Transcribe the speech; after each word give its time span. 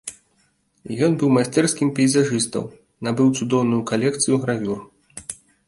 Ён 1.07 1.11
быў 1.23 1.29
майстэрскім 1.35 1.91
пейзажыстаў, 1.99 2.63
набыў 3.09 3.27
цудоўную 3.39 3.81
калекцыю 3.95 4.35
гравюр. 4.47 4.79